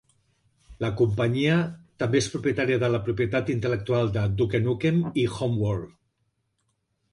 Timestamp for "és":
2.21-2.29